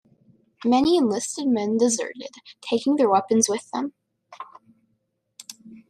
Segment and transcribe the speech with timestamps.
[0.65, 3.93] Many enlisted men deserted, taking their weapons with them.